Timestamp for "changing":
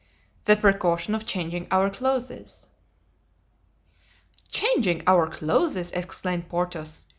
1.27-1.67, 4.49-5.03